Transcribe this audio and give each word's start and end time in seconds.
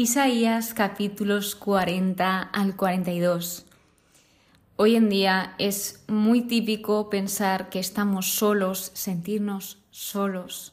Isaías 0.00 0.72
capítulos 0.72 1.54
40 1.54 2.40
al 2.40 2.74
42. 2.74 3.66
Hoy 4.76 4.96
en 4.96 5.10
día 5.10 5.54
es 5.58 6.02
muy 6.08 6.40
típico 6.40 7.10
pensar 7.10 7.68
que 7.68 7.80
estamos 7.80 8.32
solos, 8.32 8.92
sentirnos 8.94 9.76
solos. 9.90 10.72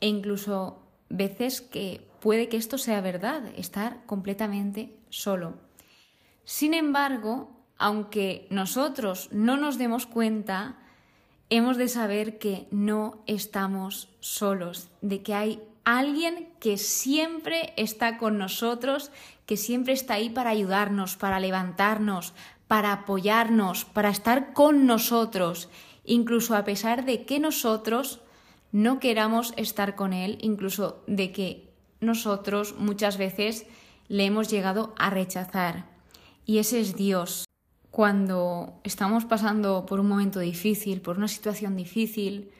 E 0.00 0.08
incluso 0.08 0.82
veces 1.08 1.62
que 1.62 2.06
puede 2.20 2.50
que 2.50 2.58
esto 2.58 2.76
sea 2.76 3.00
verdad, 3.00 3.42
estar 3.56 4.04
completamente 4.04 4.94
solo. 5.08 5.54
Sin 6.44 6.74
embargo, 6.74 7.64
aunque 7.78 8.48
nosotros 8.50 9.30
no 9.32 9.56
nos 9.56 9.78
demos 9.78 10.04
cuenta, 10.04 10.76
hemos 11.48 11.78
de 11.78 11.88
saber 11.88 12.36
que 12.36 12.68
no 12.70 13.22
estamos 13.26 14.10
solos, 14.20 14.90
de 15.00 15.22
que 15.22 15.32
hay 15.32 15.62
alguien 15.86 16.48
que 16.58 16.78
siempre 16.78 17.72
está 17.76 18.18
con 18.18 18.38
nosotros, 18.38 19.12
que 19.46 19.56
siempre 19.56 19.94
está 19.94 20.14
ahí 20.14 20.28
para 20.28 20.50
ayudarnos, 20.50 21.16
para 21.16 21.38
levantarnos, 21.38 22.34
para 22.66 22.92
apoyarnos, 22.92 23.84
para 23.84 24.10
estar 24.10 24.52
con 24.52 24.86
nosotros, 24.86 25.70
incluso 26.04 26.56
a 26.56 26.64
pesar 26.64 27.04
de 27.04 27.24
que 27.24 27.38
nosotros 27.38 28.20
no 28.72 28.98
queramos 28.98 29.54
estar 29.56 29.94
con 29.94 30.12
Él, 30.12 30.38
incluso 30.40 31.04
de 31.06 31.30
que 31.30 31.70
nosotros 32.00 32.74
muchas 32.76 33.16
veces 33.16 33.64
le 34.08 34.26
hemos 34.26 34.50
llegado 34.50 34.92
a 34.98 35.10
rechazar. 35.10 35.86
Y 36.44 36.58
ese 36.58 36.80
es 36.80 36.96
Dios. 36.96 37.44
Cuando 37.92 38.80
estamos 38.82 39.24
pasando 39.24 39.86
por 39.86 40.00
un 40.00 40.08
momento 40.08 40.40
difícil, 40.40 41.00
por 41.00 41.16
una 41.16 41.28
situación 41.28 41.76
difícil, 41.76 42.50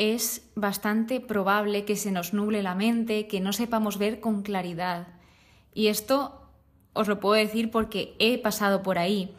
es 0.00 0.50
bastante 0.54 1.20
probable 1.20 1.84
que 1.84 1.94
se 1.94 2.10
nos 2.10 2.32
nuble 2.32 2.62
la 2.62 2.74
mente, 2.74 3.26
que 3.26 3.38
no 3.38 3.52
sepamos 3.52 3.98
ver 3.98 4.18
con 4.18 4.40
claridad. 4.40 5.08
Y 5.74 5.88
esto 5.88 6.40
os 6.94 7.06
lo 7.06 7.20
puedo 7.20 7.34
decir 7.34 7.70
porque 7.70 8.16
he 8.18 8.38
pasado 8.38 8.82
por 8.82 8.98
ahí. 8.98 9.34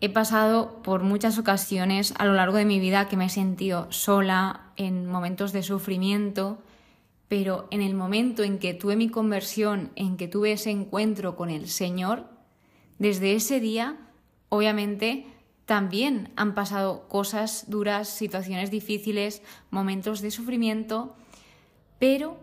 He 0.00 0.08
pasado 0.08 0.82
por 0.82 1.04
muchas 1.04 1.38
ocasiones 1.38 2.12
a 2.18 2.24
lo 2.24 2.32
largo 2.32 2.56
de 2.56 2.64
mi 2.64 2.80
vida 2.80 3.06
que 3.06 3.16
me 3.16 3.26
he 3.26 3.28
sentido 3.28 3.86
sola 3.92 4.72
en 4.76 5.06
momentos 5.06 5.52
de 5.52 5.62
sufrimiento, 5.62 6.58
pero 7.28 7.68
en 7.70 7.80
el 7.80 7.94
momento 7.94 8.42
en 8.42 8.58
que 8.58 8.74
tuve 8.74 8.96
mi 8.96 9.08
conversión, 9.08 9.92
en 9.94 10.16
que 10.16 10.26
tuve 10.26 10.50
ese 10.50 10.72
encuentro 10.72 11.36
con 11.36 11.50
el 11.50 11.68
Señor, 11.68 12.24
desde 12.98 13.34
ese 13.36 13.60
día, 13.60 13.96
obviamente, 14.48 15.28
también 15.66 16.32
han 16.36 16.54
pasado 16.54 17.08
cosas 17.08 17.64
duras, 17.68 18.08
situaciones 18.08 18.70
difíciles, 18.70 19.42
momentos 19.70 20.20
de 20.20 20.30
sufrimiento, 20.30 21.16
pero 21.98 22.36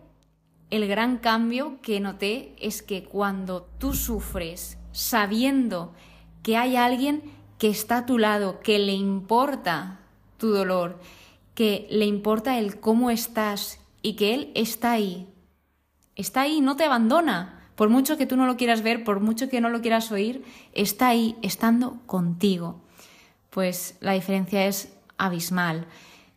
el 0.70 0.88
gran 0.88 1.18
cambio 1.18 1.80
que 1.82 2.00
noté 2.00 2.56
es 2.58 2.82
que 2.82 3.04
cuando 3.04 3.68
tú 3.78 3.94
sufres 3.94 4.78
sabiendo 4.90 5.94
que 6.42 6.56
hay 6.56 6.76
alguien 6.76 7.22
que 7.58 7.68
está 7.68 7.98
a 7.98 8.06
tu 8.06 8.18
lado, 8.18 8.58
que 8.60 8.78
le 8.80 8.92
importa 8.92 10.00
tu 10.36 10.48
dolor, 10.48 10.98
que 11.54 11.86
le 11.90 12.06
importa 12.06 12.58
el 12.58 12.80
cómo 12.80 13.10
estás 13.10 13.78
y 14.02 14.14
que 14.14 14.34
él 14.34 14.50
está 14.56 14.92
ahí, 14.92 15.28
está 16.16 16.40
ahí, 16.40 16.60
no 16.60 16.74
te 16.74 16.84
abandona. 16.84 17.60
Por 17.76 17.88
mucho 17.88 18.16
que 18.16 18.26
tú 18.26 18.36
no 18.36 18.46
lo 18.46 18.56
quieras 18.56 18.82
ver, 18.82 19.04
por 19.04 19.20
mucho 19.20 19.48
que 19.48 19.60
no 19.60 19.68
lo 19.68 19.80
quieras 19.80 20.10
oír, 20.10 20.44
está 20.72 21.08
ahí, 21.08 21.36
estando 21.42 22.00
contigo 22.06 22.81
pues 23.52 23.98
la 24.00 24.12
diferencia 24.12 24.66
es 24.66 24.96
abismal. 25.18 25.86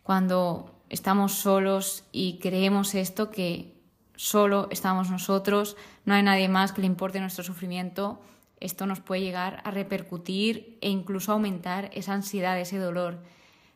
Cuando 0.02 0.74
estamos 0.90 1.32
solos 1.32 2.04
y 2.12 2.38
creemos 2.40 2.94
esto, 2.94 3.30
que 3.30 3.74
solo 4.16 4.68
estamos 4.70 5.10
nosotros, 5.10 5.78
no 6.04 6.12
hay 6.12 6.22
nadie 6.22 6.48
más 6.48 6.72
que 6.72 6.82
le 6.82 6.86
importe 6.86 7.18
nuestro 7.18 7.42
sufrimiento, 7.42 8.20
esto 8.60 8.84
nos 8.84 9.00
puede 9.00 9.22
llegar 9.22 9.62
a 9.64 9.70
repercutir 9.70 10.76
e 10.82 10.90
incluso 10.90 11.32
aumentar 11.32 11.90
esa 11.94 12.12
ansiedad, 12.12 12.60
ese 12.60 12.78
dolor. 12.78 13.22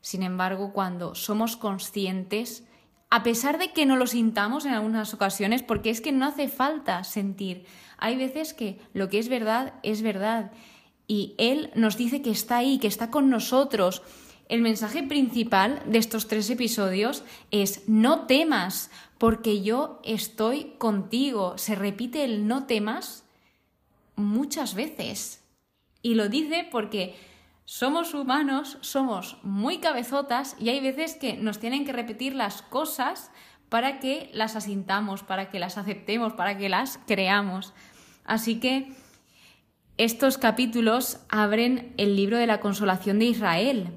Sin 0.03 0.23
embargo, 0.23 0.75
cuando 0.75 1.15
somos 1.15 1.57
conscientes, 1.57 2.65
a 3.09 3.23
pesar 3.23 3.59
de 3.59 3.73
que 3.73 3.87
no 3.87 3.97
lo 3.97 4.07
sintamos 4.07 4.67
en 4.67 4.75
algunas 4.75 5.15
ocasiones, 5.15 5.63
porque 5.63 5.89
es 5.89 6.03
que 6.03 6.13
no 6.13 6.27
hace 6.27 6.49
falta 6.49 7.05
sentir, 7.05 7.65
hay 7.97 8.17
veces 8.17 8.53
que 8.53 8.79
lo 8.93 9.09
que 9.09 9.19
es 9.19 9.31
verdad 9.31 9.73
es 9.83 10.03
verdad 10.03 10.53
y 11.11 11.35
Él 11.39 11.73
nos 11.75 11.97
dice 11.97 12.23
que 12.23 12.31
está 12.31 12.59
ahí, 12.59 12.79
que 12.79 12.87
está 12.87 13.11
con 13.11 13.31
nosotros. 13.31 14.01
El 14.49 14.63
mensaje 14.63 15.03
principal 15.03 15.83
de 15.85 15.99
estos 15.99 16.29
tres 16.29 16.49
episodios 16.51 17.25
es 17.51 17.89
no 17.89 18.27
temas, 18.27 18.93
porque 19.19 19.61
yo 19.61 20.01
estoy 20.05 20.75
contigo. 20.79 21.59
Se 21.59 21.75
repite 21.75 22.23
el 22.23 22.47
no 22.47 22.67
temas 22.67 23.25
muchas 24.15 24.77
veces. 24.77 25.43
Y 26.01 26.15
lo 26.15 26.29
dice 26.29 26.69
porque 26.71 27.17
somos 27.65 28.15
humanos, 28.15 28.79
somos 28.81 29.39
muy 29.43 29.79
cabezotas 29.79 30.55
y 30.61 30.69
hay 30.69 30.79
veces 30.79 31.17
que 31.17 31.33
nos 31.33 31.59
tienen 31.59 31.85
que 31.85 31.93
repetir 31.93 32.37
las 32.37 32.63
cosas 32.63 33.33
para 33.69 33.99
que 33.99 34.31
las 34.33 34.55
asintamos, 34.55 35.25
para 35.25 35.51
que 35.51 35.59
las 35.59 35.77
aceptemos, 35.77 36.35
para 36.35 36.57
que 36.57 36.69
las 36.69 37.01
creamos. 37.05 37.75
Así 38.25 38.61
que 38.61 38.95
estos 40.03 40.39
capítulos 40.39 41.19
abren 41.29 41.93
el 41.99 42.17
libro 42.17 42.39
de 42.39 42.47
la 42.47 42.59
consolación 42.59 43.19
de 43.19 43.27
Israel, 43.27 43.89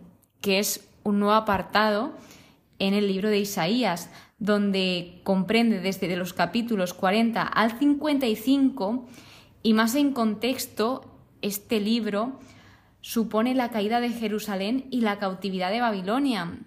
que 0.42 0.60
es 0.60 0.86
un 1.04 1.20
nuevo 1.20 1.34
apartado 1.34 2.12
en 2.78 2.94
el 2.94 3.08
libro 3.08 3.30
de 3.30 3.40
Isaías, 3.40 4.10
donde 4.38 5.22
comprende 5.24 5.80
desde 5.80 6.14
los 6.18 6.34
capítulos 6.34 6.94
40 6.94 7.42
al 7.42 7.80
55 7.80 9.08
y 9.64 9.74
más 9.74 9.96
en 9.96 10.12
contexto, 10.12 11.10
este 11.42 11.80
libro 11.80 12.38
supone 13.00 13.56
la 13.56 13.70
caída 13.70 14.02
de 14.02 14.10
Jerusalén 14.10 14.88
y 14.92 15.00
la 15.00 15.20
cautividad 15.20 15.72
de 15.72 15.80
Babilonia. 15.80 16.60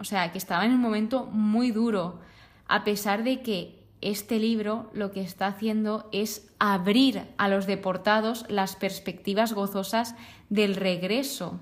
O 0.00 0.02
sea, 0.02 0.32
que 0.32 0.38
estaba 0.38 0.66
en 0.66 0.72
un 0.72 0.80
momento 0.80 1.26
muy 1.26 1.70
duro, 1.70 2.18
a 2.66 2.82
pesar 2.82 3.22
de 3.22 3.42
que 3.42 3.81
este 4.02 4.38
libro 4.38 4.90
lo 4.92 5.12
que 5.12 5.22
está 5.22 5.46
haciendo 5.46 6.08
es 6.12 6.52
abrir 6.58 7.28
a 7.38 7.48
los 7.48 7.66
deportados 7.66 8.44
las 8.48 8.76
perspectivas 8.76 9.52
gozosas 9.52 10.14
del 10.50 10.76
regreso, 10.76 11.60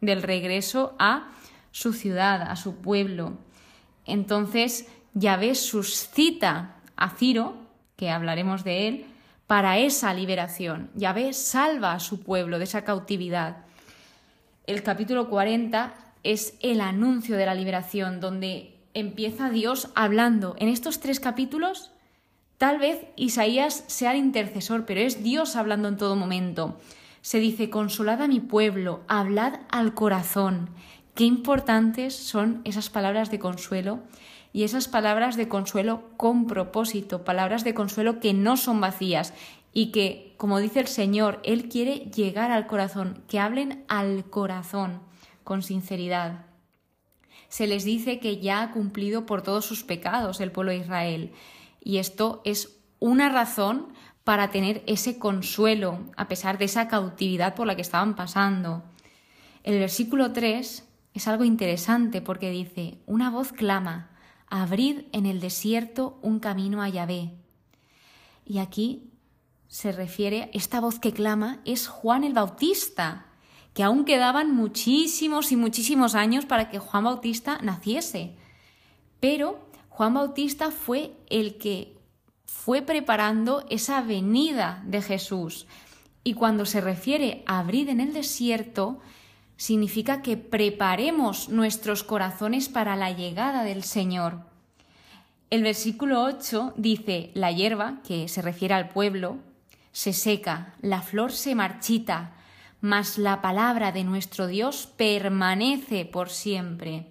del 0.00 0.22
regreso 0.22 0.94
a 0.98 1.32
su 1.72 1.92
ciudad, 1.92 2.42
a 2.42 2.56
su 2.56 2.76
pueblo. 2.76 3.38
Entonces, 4.04 4.86
Yahvé 5.14 5.54
suscita 5.54 6.76
a 6.96 7.10
Ciro, 7.10 7.56
que 7.96 8.10
hablaremos 8.10 8.62
de 8.62 8.88
él, 8.88 9.06
para 9.46 9.78
esa 9.78 10.14
liberación. 10.14 10.90
Yahvé 10.94 11.32
salva 11.32 11.94
a 11.94 12.00
su 12.00 12.20
pueblo 12.20 12.58
de 12.58 12.64
esa 12.64 12.84
cautividad. 12.84 13.64
El 14.66 14.82
capítulo 14.82 15.28
40 15.28 15.94
es 16.22 16.56
el 16.60 16.80
anuncio 16.80 17.36
de 17.36 17.46
la 17.46 17.54
liberación, 17.54 18.20
donde 18.20 18.79
empieza 18.94 19.50
Dios 19.50 19.88
hablando. 19.94 20.54
En 20.58 20.68
estos 20.68 21.00
tres 21.00 21.20
capítulos, 21.20 21.92
tal 22.58 22.78
vez 22.78 23.06
Isaías 23.16 23.84
sea 23.86 24.12
el 24.12 24.18
intercesor, 24.18 24.84
pero 24.86 25.00
es 25.00 25.22
Dios 25.22 25.56
hablando 25.56 25.88
en 25.88 25.96
todo 25.96 26.16
momento. 26.16 26.78
Se 27.22 27.38
dice, 27.38 27.70
consolad 27.70 28.22
a 28.22 28.28
mi 28.28 28.40
pueblo, 28.40 29.00
hablad 29.08 29.60
al 29.70 29.94
corazón. 29.94 30.70
Qué 31.14 31.24
importantes 31.24 32.14
son 32.14 32.62
esas 32.64 32.88
palabras 32.88 33.30
de 33.30 33.38
consuelo 33.38 34.00
y 34.52 34.64
esas 34.64 34.88
palabras 34.88 35.36
de 35.36 35.48
consuelo 35.48 36.02
con 36.16 36.46
propósito, 36.46 37.24
palabras 37.24 37.62
de 37.62 37.74
consuelo 37.74 38.20
que 38.20 38.32
no 38.32 38.56
son 38.56 38.80
vacías 38.80 39.34
y 39.72 39.92
que, 39.92 40.34
como 40.36 40.58
dice 40.58 40.80
el 40.80 40.88
Señor, 40.88 41.40
Él 41.44 41.68
quiere 41.68 42.10
llegar 42.14 42.50
al 42.50 42.66
corazón, 42.66 43.22
que 43.28 43.38
hablen 43.38 43.84
al 43.88 44.24
corazón 44.24 45.00
con 45.44 45.62
sinceridad 45.62 46.49
se 47.50 47.66
les 47.66 47.84
dice 47.84 48.20
que 48.20 48.38
ya 48.38 48.62
ha 48.62 48.70
cumplido 48.70 49.26
por 49.26 49.42
todos 49.42 49.66
sus 49.66 49.82
pecados 49.82 50.40
el 50.40 50.52
pueblo 50.52 50.70
de 50.70 50.78
Israel. 50.78 51.32
Y 51.82 51.98
esto 51.98 52.40
es 52.44 52.78
una 53.00 53.28
razón 53.28 53.92
para 54.24 54.50
tener 54.50 54.84
ese 54.86 55.18
consuelo 55.18 55.98
a 56.16 56.28
pesar 56.28 56.58
de 56.58 56.66
esa 56.66 56.86
cautividad 56.86 57.54
por 57.56 57.66
la 57.66 57.74
que 57.74 57.82
estaban 57.82 58.14
pasando. 58.14 58.84
El 59.64 59.78
versículo 59.80 60.32
3 60.32 60.88
es 61.12 61.28
algo 61.28 61.44
interesante 61.44 62.22
porque 62.22 62.50
dice, 62.50 62.98
una 63.06 63.30
voz 63.30 63.52
clama, 63.52 64.10
abrid 64.46 65.02
en 65.12 65.26
el 65.26 65.40
desierto 65.40 66.20
un 66.22 66.38
camino 66.38 66.82
a 66.82 66.88
Yahvé. 66.88 67.32
Y 68.44 68.58
aquí 68.58 69.10
se 69.66 69.90
refiere, 69.90 70.50
esta 70.54 70.80
voz 70.80 71.00
que 71.00 71.12
clama 71.12 71.60
es 71.64 71.88
Juan 71.88 72.22
el 72.22 72.32
Bautista, 72.32 73.26
que 73.74 73.82
aún 73.82 74.04
quedaban 74.04 74.54
muchísimos 74.54 75.52
y 75.52 75.56
muchísimos 75.56 76.14
años 76.14 76.46
para 76.46 76.70
que 76.70 76.78
Juan 76.78 77.04
Bautista 77.04 77.58
naciese. 77.62 78.34
Pero 79.20 79.70
Juan 79.88 80.14
Bautista 80.14 80.70
fue 80.70 81.12
el 81.28 81.58
que 81.58 81.96
fue 82.44 82.82
preparando 82.82 83.64
esa 83.70 84.02
venida 84.02 84.82
de 84.86 85.02
Jesús. 85.02 85.66
Y 86.24 86.34
cuando 86.34 86.66
se 86.66 86.80
refiere 86.80 87.42
a 87.46 87.60
abrir 87.60 87.88
en 87.88 88.00
el 88.00 88.12
desierto, 88.12 88.98
significa 89.56 90.22
que 90.22 90.36
preparemos 90.36 91.48
nuestros 91.48 92.02
corazones 92.02 92.68
para 92.68 92.96
la 92.96 93.12
llegada 93.12 93.62
del 93.62 93.84
Señor. 93.84 94.40
El 95.50 95.62
versículo 95.62 96.22
8 96.22 96.74
dice, 96.76 97.30
la 97.34 97.50
hierba, 97.50 98.00
que 98.06 98.28
se 98.28 98.40
refiere 98.40 98.74
al 98.74 98.88
pueblo, 98.88 99.38
se 99.92 100.12
seca, 100.12 100.74
la 100.80 101.02
flor 101.02 101.32
se 101.32 101.54
marchita, 101.54 102.36
mas 102.80 103.18
la 103.18 103.42
palabra 103.42 103.92
de 103.92 104.04
nuestro 104.04 104.46
Dios 104.46 104.88
permanece 104.96 106.04
por 106.04 106.30
siempre. 106.30 107.06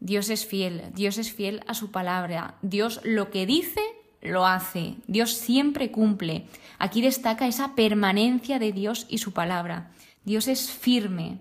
Dios 0.00 0.30
es 0.30 0.46
fiel, 0.46 0.84
Dios 0.94 1.18
es 1.18 1.32
fiel 1.32 1.62
a 1.66 1.74
su 1.74 1.90
palabra. 1.90 2.56
Dios 2.62 3.00
lo 3.04 3.30
que 3.30 3.46
dice, 3.46 3.80
lo 4.22 4.46
hace. 4.46 4.96
Dios 5.06 5.32
siempre 5.32 5.90
cumple. 5.90 6.46
Aquí 6.78 7.00
destaca 7.00 7.46
esa 7.46 7.74
permanencia 7.74 8.58
de 8.58 8.72
Dios 8.72 9.06
y 9.08 9.18
su 9.18 9.32
palabra. 9.32 9.90
Dios 10.24 10.48
es 10.48 10.70
firme. 10.70 11.38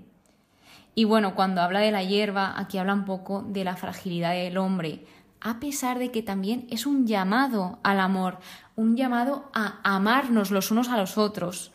Y 0.93 1.03
bueno, 1.03 1.35
cuando 1.35 1.61
habla 1.61 1.81
de 1.81 1.91
la 1.91 2.03
hierba, 2.03 2.53
aquí 2.57 2.77
habla 2.77 2.93
un 2.93 3.05
poco 3.05 3.41
de 3.41 3.65
la 3.65 3.75
fragilidad 3.75 4.31
del 4.31 4.57
hombre, 4.57 5.05
a 5.41 5.59
pesar 5.59 5.99
de 5.99 6.09
que 6.09 6.23
también 6.23 6.65
es 6.69 6.85
un 6.85 7.05
llamado 7.05 7.79
al 7.83 7.99
amor, 7.99 8.39
un 8.75 8.95
llamado 8.95 9.51
a 9.53 9.79
amarnos 9.83 10.51
los 10.51 10.71
unos 10.71 10.87
a 10.87 10.97
los 10.97 11.17
otros. 11.17 11.73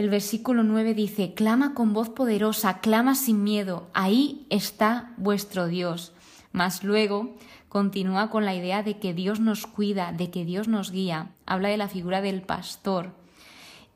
El 0.00 0.08
versículo 0.08 0.62
9 0.62 0.94
dice, 0.94 1.34
clama 1.34 1.74
con 1.74 1.92
voz 1.92 2.08
poderosa, 2.08 2.78
clama 2.78 3.14
sin 3.14 3.44
miedo, 3.44 3.90
ahí 3.92 4.46
está 4.48 5.12
vuestro 5.18 5.66
Dios. 5.66 6.14
Mas 6.52 6.82
luego 6.84 7.36
continúa 7.68 8.30
con 8.30 8.46
la 8.46 8.54
idea 8.54 8.82
de 8.82 8.98
que 8.98 9.12
Dios 9.12 9.40
nos 9.40 9.66
cuida, 9.66 10.12
de 10.12 10.30
que 10.30 10.46
Dios 10.46 10.68
nos 10.68 10.90
guía. 10.90 11.32
Habla 11.44 11.68
de 11.68 11.76
la 11.76 11.86
figura 11.86 12.22
del 12.22 12.40
pastor. 12.40 13.12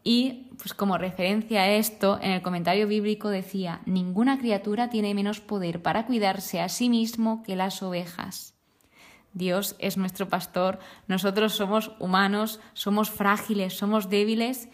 Y 0.03 0.51
pues 0.59 0.75
como 0.75 0.99
referencia 0.99 1.63
a 1.63 1.71
esto, 1.71 2.19
en 2.21 2.33
el 2.33 2.43
comentario 2.43 2.87
bíblico 2.87 3.31
decía, 3.31 3.81
ninguna 3.87 4.39
criatura 4.39 4.91
tiene 4.91 5.15
menos 5.15 5.41
poder 5.41 5.81
para 5.81 6.05
cuidarse 6.05 6.61
a 6.61 6.69
sí 6.69 6.91
mismo 6.91 7.43
que 7.43 7.57
las 7.57 7.83
ovejas. 7.83 8.53
Dios 9.33 9.75
es 9.81 9.97
nuestro 9.97 10.29
pastor, 10.29 10.79
nosotros 11.09 11.55
somos 11.55 11.93
humanos, 11.99 12.61
somos 12.75 13.11
frágiles, 13.11 13.73
somos 13.73 14.09
débiles 14.09 14.69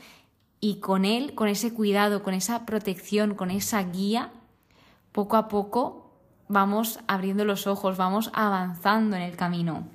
y 0.61 0.77
con 0.77 1.05
Él, 1.05 1.35
con 1.35 1.49
ese 1.49 1.73
cuidado, 1.73 2.23
con 2.23 2.35
esa 2.35 2.67
protección, 2.67 3.35
con 3.35 3.51
esa 3.51 3.83
guía, 3.83 4.31
poco 5.12 5.37
a 5.37 5.49
poco 5.49 6.11
vamos 6.49 6.99
abriendo 7.07 7.45
los 7.45 7.67
ojos, 7.67 7.97
vamos 7.97 8.31
avanzando 8.35 9.17
en 9.17 9.23
el 9.23 9.37
camino. 9.37 9.87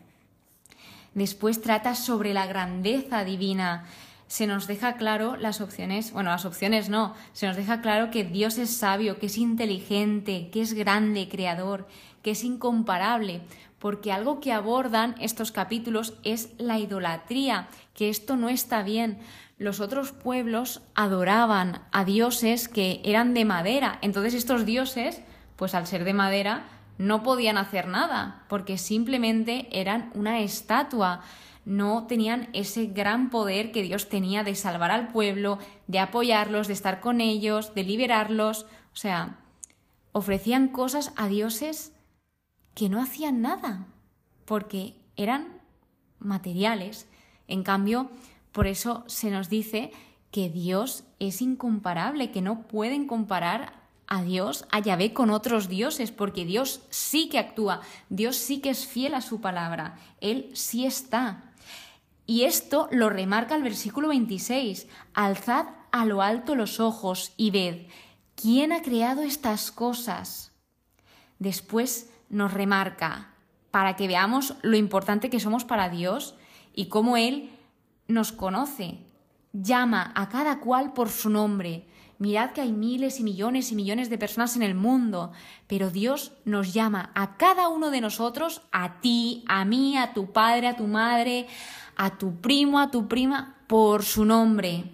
Después 1.14 1.62
trata 1.62 1.96
sobre 1.96 2.34
la 2.34 2.46
grandeza 2.46 3.24
divina. 3.24 3.86
Se 4.28 4.48
nos 4.48 4.66
deja 4.66 4.96
claro 4.96 5.38
las 5.38 5.62
opciones, 5.62 6.12
bueno, 6.12 6.32
las 6.32 6.46
opciones 6.46 6.90
no, 6.90 7.14
se 7.34 7.46
nos 7.46 7.56
deja 7.56 7.82
claro 7.82 8.10
que 8.10 8.24
Dios 8.24 8.58
es 8.58 8.76
sabio, 8.76 9.20
que 9.20 9.28
es 9.28 9.38
inteligente, 9.38 10.50
que 10.52 10.62
es 10.62 10.74
grande, 10.74 11.30
creador, 11.30 11.88
que 12.24 12.32
es 12.32 12.44
incomparable, 12.44 13.42
porque 13.78 14.12
algo 14.12 14.40
que 14.40 14.52
abordan 14.52 15.16
estos 15.20 15.52
capítulos 15.52 16.16
es 16.24 16.50
la 16.58 16.80
idolatría, 16.80 17.68
que 17.94 18.10
esto 18.10 18.36
no 18.36 18.50
está 18.50 18.82
bien 18.82 19.20
los 19.58 19.80
otros 19.80 20.12
pueblos 20.12 20.82
adoraban 20.96 21.82
a 21.92 22.04
dioses 22.04 22.68
que 22.68 23.02
eran 23.04 23.34
de 23.34 23.46
madera. 23.46 24.00
Entonces 24.02 24.34
estos 24.34 24.66
dioses, 24.66 25.22
pues 25.56 25.74
al 25.74 25.88
ser 25.88 26.04
de 26.04 26.14
madera, 26.14 26.66
no 26.98 27.24
podían 27.24 27.58
hacer 27.58 27.88
nada, 27.88 28.46
porque 28.48 28.78
simplemente 28.78 29.68
eran 29.72 30.12
una 30.14 30.40
estatua. 30.40 31.22
No 31.64 32.06
tenían 32.08 32.50
ese 32.54 32.88
gran 32.88 33.30
poder 33.30 33.72
que 33.72 33.82
Dios 33.82 34.08
tenía 34.10 34.44
de 34.44 34.56
salvar 34.56 34.92
al 34.92 35.08
pueblo, 35.08 35.58
de 35.88 36.00
apoyarlos, 36.00 36.68
de 36.68 36.74
estar 36.74 37.00
con 37.00 37.22
ellos, 37.22 37.74
de 37.74 37.84
liberarlos. 37.84 38.66
O 38.94 38.98
sea, 38.98 39.40
ofrecían 40.12 40.68
cosas 40.68 41.12
a 41.16 41.28
dioses 41.28 41.94
que 42.74 42.90
no 42.90 43.02
hacían 43.02 43.42
nada, 43.42 43.88
porque 44.46 44.96
eran 45.16 45.62
materiales. 46.20 47.08
En 47.48 47.64
cambio, 47.64 48.12
por 48.56 48.68
eso 48.68 49.04
se 49.08 49.32
nos 49.32 49.50
dice 49.50 49.92
que 50.32 50.50
Dios 50.50 51.04
es 51.20 51.42
incomparable, 51.42 52.32
que 52.32 52.42
no 52.42 52.70
pueden 52.70 53.06
comparar 53.06 53.74
a 54.08 54.24
Dios, 54.24 54.66
a 54.72 54.80
Yahvé 54.80 55.12
con 55.12 55.30
otros 55.30 55.68
dioses, 55.68 56.12
porque 56.12 56.46
Dios 56.46 56.82
sí 56.90 57.28
que 57.28 57.38
actúa, 57.38 57.82
Dios 58.08 58.38
sí 58.38 58.62
que 58.62 58.70
es 58.70 58.88
fiel 58.88 59.14
a 59.14 59.20
su 59.20 59.42
palabra, 59.42 60.00
Él 60.22 60.52
sí 60.54 60.86
está. 60.86 61.52
Y 62.26 62.44
esto 62.44 62.88
lo 62.92 63.10
remarca 63.10 63.58
el 63.58 63.62
versículo 63.62 64.08
26, 64.08 64.88
alzad 65.14 65.66
a 65.92 66.06
lo 66.06 66.22
alto 66.22 66.56
los 66.56 66.80
ojos 66.80 67.34
y 67.36 67.52
ved, 67.52 67.88
¿quién 68.36 68.72
ha 68.72 68.82
creado 68.82 69.22
estas 69.22 69.70
cosas? 69.70 70.54
Después 71.40 72.10
nos 72.30 72.54
remarca, 72.54 73.34
para 73.70 73.98
que 73.98 74.08
veamos 74.08 74.56
lo 74.62 74.78
importante 74.78 75.30
que 75.30 75.42
somos 75.42 75.66
para 75.66 75.90
Dios 75.90 76.36
y 76.74 76.86
cómo 76.86 77.18
Él 77.18 77.52
nos 78.08 78.32
conoce, 78.32 79.00
llama 79.54 80.12
a 80.16 80.30
cada 80.30 80.60
cual 80.60 80.94
por 80.94 81.10
su 81.10 81.30
nombre. 81.30 81.88
Mirad 82.18 82.52
que 82.52 82.62
hay 82.62 82.72
miles 82.72 83.20
y 83.20 83.24
millones 83.24 83.72
y 83.72 83.76
millones 83.76 84.10
de 84.10 84.18
personas 84.18 84.56
en 84.56 84.64
el 84.64 84.76
mundo, 84.76 85.32
pero 85.68 85.90
Dios 85.90 86.32
nos 86.46 86.74
llama 86.74 87.12
a 87.14 87.36
cada 87.36 87.68
uno 87.68 87.92
de 87.92 88.00
nosotros, 88.02 88.62
a 88.72 89.02
ti, 89.02 89.44
a 89.48 89.66
mí, 89.66 89.98
a 89.98 90.14
tu 90.14 90.32
padre, 90.32 90.68
a 90.68 90.78
tu 90.78 90.88
madre, 90.88 91.48
a 91.98 92.18
tu 92.18 92.40
primo, 92.40 92.80
a 92.80 92.90
tu 92.90 93.08
prima, 93.08 93.58
por 93.68 94.04
su 94.04 94.26
nombre, 94.26 94.86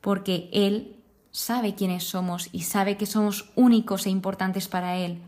porque 0.00 0.48
Él 0.52 0.96
sabe 1.30 1.74
quiénes 1.74 2.04
somos 2.04 2.48
y 2.52 2.62
sabe 2.62 2.96
que 2.96 3.06
somos 3.06 3.50
únicos 3.54 4.06
e 4.06 4.10
importantes 4.10 4.68
para 4.68 4.96
Él. 4.96 5.18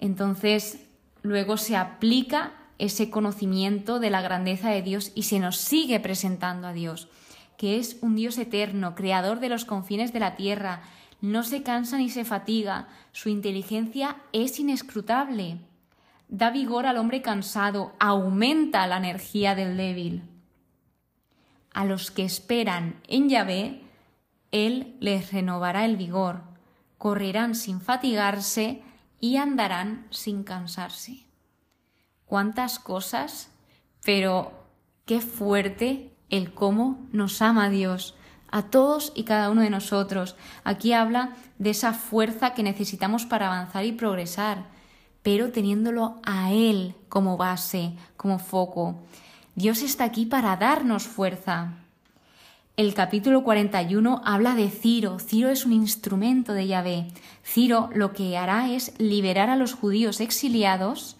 Entonces, 0.00 0.80
luego 1.22 1.56
se 1.56 1.76
aplica 1.76 2.52
ese 2.78 3.10
conocimiento 3.10 4.00
de 4.00 4.10
la 4.10 4.20
grandeza 4.20 4.70
de 4.70 4.82
Dios 4.82 5.12
y 5.14 5.24
se 5.24 5.38
nos 5.38 5.56
sigue 5.56 6.00
presentando 6.00 6.66
a 6.68 6.72
Dios, 6.72 7.08
que 7.56 7.78
es 7.78 7.98
un 8.00 8.16
Dios 8.16 8.38
eterno, 8.38 8.94
creador 8.94 9.40
de 9.40 9.48
los 9.48 9.64
confines 9.64 10.12
de 10.12 10.20
la 10.20 10.36
tierra, 10.36 10.82
no 11.20 11.42
se 11.42 11.62
cansa 11.62 11.98
ni 11.98 12.10
se 12.10 12.24
fatiga, 12.24 12.88
su 13.12 13.28
inteligencia 13.28 14.16
es 14.32 14.58
inescrutable, 14.58 15.58
da 16.28 16.50
vigor 16.50 16.86
al 16.86 16.98
hombre 16.98 17.22
cansado, 17.22 17.92
aumenta 18.00 18.86
la 18.86 18.96
energía 18.96 19.54
del 19.54 19.76
débil. 19.76 20.22
A 21.72 21.84
los 21.84 22.10
que 22.10 22.24
esperan 22.24 22.96
en 23.08 23.28
Yahvé, 23.28 23.82
Él 24.52 24.96
les 25.00 25.32
renovará 25.32 25.84
el 25.84 25.96
vigor, 25.96 26.42
correrán 26.98 27.54
sin 27.54 27.80
fatigarse 27.80 28.82
y 29.20 29.36
andarán 29.36 30.06
sin 30.10 30.44
cansarse 30.44 31.24
cuántas 32.26 32.78
cosas, 32.78 33.50
pero 34.04 34.52
qué 35.06 35.20
fuerte 35.20 36.12
el 36.30 36.52
cómo 36.52 37.06
nos 37.12 37.42
ama 37.42 37.68
Dios 37.68 38.14
a 38.50 38.62
todos 38.62 39.12
y 39.16 39.24
cada 39.24 39.50
uno 39.50 39.62
de 39.62 39.70
nosotros. 39.70 40.36
Aquí 40.62 40.92
habla 40.92 41.30
de 41.58 41.70
esa 41.70 41.92
fuerza 41.92 42.54
que 42.54 42.62
necesitamos 42.62 43.26
para 43.26 43.46
avanzar 43.46 43.84
y 43.84 43.92
progresar, 43.92 44.66
pero 45.22 45.50
teniéndolo 45.50 46.20
a 46.24 46.52
Él 46.52 46.94
como 47.08 47.36
base, 47.36 47.96
como 48.16 48.38
foco. 48.38 49.02
Dios 49.56 49.82
está 49.82 50.04
aquí 50.04 50.26
para 50.26 50.56
darnos 50.56 51.04
fuerza. 51.04 51.72
El 52.76 52.92
capítulo 52.94 53.44
41 53.44 54.22
habla 54.24 54.54
de 54.54 54.68
Ciro. 54.68 55.18
Ciro 55.20 55.48
es 55.48 55.64
un 55.64 55.72
instrumento 55.72 56.52
de 56.52 56.66
Yahvé. 56.66 57.06
Ciro 57.44 57.88
lo 57.94 58.12
que 58.12 58.36
hará 58.36 58.70
es 58.70 58.92
liberar 58.98 59.48
a 59.48 59.56
los 59.56 59.74
judíos 59.74 60.20
exiliados 60.20 61.16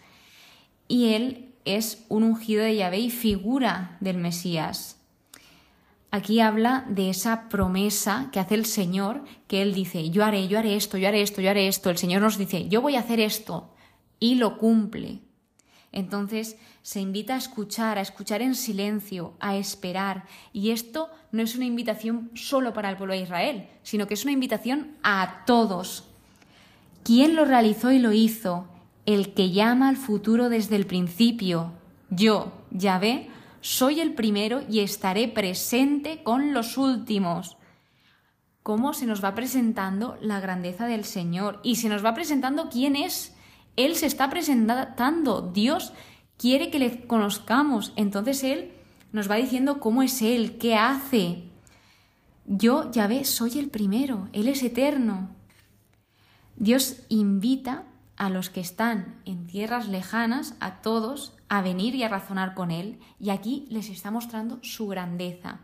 y 0.88 1.14
él 1.14 1.54
es 1.64 2.04
un 2.08 2.22
ungido 2.22 2.62
de 2.62 2.76
Yahvé 2.76 2.98
y 2.98 3.10
figura 3.10 3.96
del 4.00 4.18
Mesías. 4.18 4.98
Aquí 6.10 6.38
habla 6.38 6.84
de 6.88 7.10
esa 7.10 7.48
promesa 7.48 8.28
que 8.30 8.38
hace 8.38 8.54
el 8.54 8.66
Señor, 8.66 9.24
que 9.48 9.62
Él 9.62 9.74
dice, 9.74 10.10
yo 10.10 10.24
haré, 10.24 10.46
yo 10.46 10.60
haré 10.60 10.76
esto, 10.76 10.96
yo 10.96 11.08
haré 11.08 11.22
esto, 11.22 11.40
yo 11.40 11.50
haré 11.50 11.66
esto. 11.66 11.90
El 11.90 11.98
Señor 11.98 12.22
nos 12.22 12.38
dice, 12.38 12.68
yo 12.68 12.80
voy 12.80 12.94
a 12.94 13.00
hacer 13.00 13.18
esto 13.18 13.74
y 14.20 14.36
lo 14.36 14.58
cumple. 14.58 15.22
Entonces 15.90 16.56
se 16.82 17.00
invita 17.00 17.34
a 17.34 17.38
escuchar, 17.38 17.98
a 17.98 18.00
escuchar 18.00 18.42
en 18.42 18.54
silencio, 18.54 19.34
a 19.40 19.56
esperar. 19.56 20.24
Y 20.52 20.70
esto 20.70 21.10
no 21.32 21.42
es 21.42 21.56
una 21.56 21.64
invitación 21.64 22.30
solo 22.34 22.72
para 22.72 22.90
el 22.90 22.96
pueblo 22.96 23.14
de 23.14 23.22
Israel, 23.22 23.68
sino 23.82 24.06
que 24.06 24.14
es 24.14 24.22
una 24.22 24.32
invitación 24.32 24.96
a 25.02 25.42
todos. 25.46 26.04
¿Quién 27.02 27.34
lo 27.34 27.44
realizó 27.44 27.90
y 27.90 27.98
lo 27.98 28.12
hizo? 28.12 28.68
El 29.06 29.34
que 29.34 29.50
llama 29.50 29.88
al 29.88 29.96
futuro 29.96 30.48
desde 30.48 30.76
el 30.76 30.86
principio. 30.86 31.72
Yo, 32.10 32.52
Yahvé, 32.70 33.28
soy 33.60 34.00
el 34.00 34.14
primero 34.14 34.62
y 34.68 34.80
estaré 34.80 35.28
presente 35.28 36.22
con 36.22 36.52
los 36.52 36.76
últimos. 36.76 37.56
¿Cómo 38.62 38.94
se 38.94 39.06
nos 39.06 39.22
va 39.22 39.34
presentando 39.34 40.16
la 40.20 40.40
grandeza 40.40 40.86
del 40.86 41.04
Señor? 41.04 41.60
Y 41.62 41.76
se 41.76 41.88
nos 41.88 42.04
va 42.04 42.14
presentando 42.14 42.68
quién 42.70 42.96
es. 42.96 43.34
Él 43.76 43.94
se 43.96 44.06
está 44.06 44.30
presentando. 44.30 45.50
Dios 45.52 45.92
quiere 46.38 46.70
que 46.70 46.78
le 46.78 47.06
conozcamos. 47.06 47.92
Entonces 47.96 48.42
Él 48.42 48.72
nos 49.12 49.30
va 49.30 49.36
diciendo 49.36 49.80
cómo 49.80 50.02
es 50.02 50.22
Él, 50.22 50.56
qué 50.58 50.76
hace. 50.76 51.44
Yo, 52.46 52.90
Yahvé, 52.90 53.24
soy 53.24 53.58
el 53.58 53.68
primero. 53.68 54.28
Él 54.32 54.48
es 54.48 54.62
eterno. 54.62 55.30
Dios 56.56 57.02
invita 57.08 57.84
a 58.16 58.30
los 58.30 58.50
que 58.50 58.60
están 58.60 59.20
en 59.24 59.46
tierras 59.46 59.88
lejanas, 59.88 60.54
a 60.60 60.82
todos, 60.82 61.36
a 61.48 61.62
venir 61.62 61.94
y 61.94 62.02
a 62.02 62.08
razonar 62.08 62.54
con 62.54 62.70
Él, 62.70 62.98
y 63.18 63.30
aquí 63.30 63.66
les 63.70 63.88
está 63.88 64.10
mostrando 64.10 64.58
su 64.62 64.88
grandeza. 64.88 65.60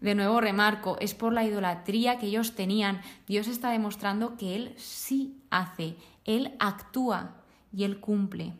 De 0.00 0.14
nuevo 0.14 0.40
remarco, 0.40 0.96
es 1.00 1.14
por 1.14 1.32
la 1.32 1.44
idolatría 1.44 2.18
que 2.18 2.26
ellos 2.26 2.54
tenían. 2.54 3.02
Dios 3.26 3.48
está 3.48 3.70
demostrando 3.70 4.36
que 4.36 4.56
Él 4.56 4.74
sí 4.78 5.42
hace, 5.50 5.96
Él 6.24 6.54
actúa 6.58 7.36
y 7.72 7.84
Él 7.84 8.00
cumple. 8.00 8.54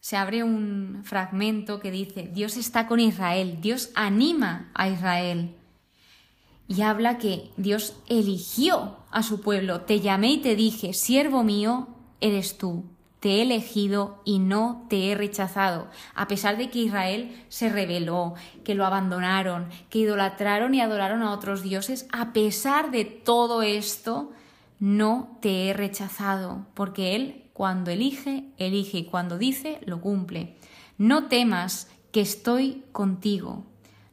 Se 0.00 0.16
abre 0.16 0.42
un 0.42 1.02
fragmento 1.04 1.80
que 1.80 1.90
dice, 1.90 2.30
Dios 2.32 2.56
está 2.56 2.86
con 2.86 2.98
Israel, 2.98 3.58
Dios 3.60 3.90
anima 3.94 4.70
a 4.72 4.88
Israel. 4.88 5.54
Y 6.68 6.82
habla 6.82 7.18
que 7.18 7.50
Dios 7.56 7.96
eligió 8.06 8.98
a 9.10 9.22
su 9.22 9.40
pueblo. 9.40 9.80
Te 9.80 10.00
llamé 10.00 10.32
y 10.32 10.38
te 10.38 10.54
dije, 10.54 10.92
siervo 10.92 11.42
mío, 11.42 11.88
eres 12.20 12.56
tú 12.58 12.84
te 13.20 13.36
he 13.36 13.42
elegido 13.42 14.20
y 14.24 14.38
no 14.38 14.86
te 14.88 15.10
he 15.10 15.14
rechazado, 15.14 15.88
a 16.14 16.28
pesar 16.28 16.56
de 16.56 16.70
que 16.70 16.80
Israel 16.80 17.44
se 17.48 17.68
rebeló, 17.68 18.34
que 18.64 18.74
lo 18.74 18.86
abandonaron, 18.86 19.68
que 19.90 20.00
idolatraron 20.00 20.74
y 20.74 20.80
adoraron 20.80 21.22
a 21.22 21.32
otros 21.32 21.62
dioses, 21.62 22.06
a 22.12 22.32
pesar 22.32 22.90
de 22.90 23.04
todo 23.04 23.62
esto, 23.62 24.32
no 24.78 25.36
te 25.40 25.68
he 25.68 25.72
rechazado, 25.72 26.66
porque 26.74 27.16
Él 27.16 27.44
cuando 27.52 27.90
elige, 27.90 28.44
elige 28.56 28.98
y 28.98 29.04
cuando 29.04 29.36
dice, 29.36 29.80
lo 29.84 30.00
cumple. 30.00 30.56
No 30.96 31.26
temas 31.26 31.88
que 32.12 32.20
estoy 32.20 32.84
contigo, 32.92 33.64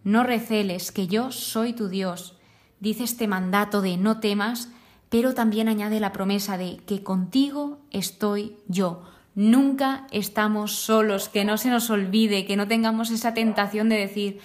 no 0.04 0.24
receles 0.24 0.92
que 0.92 1.06
yo 1.06 1.32
soy 1.32 1.74
tu 1.74 1.88
Dios. 1.88 2.36
Dice 2.80 3.04
este 3.04 3.28
mandato 3.28 3.82
de 3.82 3.98
no 3.98 4.20
temas 4.20 4.70
pero 5.10 5.34
también 5.34 5.70
añade 5.70 6.00
la 6.00 6.12
promesa 6.12 6.58
de 6.58 6.78
que 6.86 7.04
contigo 7.04 7.80
estoy 7.92 8.58
yo. 8.68 9.04
Nunca 9.34 10.08
estamos 10.12 10.74
solos, 10.74 11.30
que 11.30 11.46
no 11.46 11.58
se 11.58 11.70
nos 11.70 11.90
olvide, 11.90 12.46
que 12.46 12.58
no 12.58 12.68
tengamos 12.68 13.12
esa 13.12 13.34
tentación 13.34 13.90
de 13.90 13.96
decir, 13.96 14.40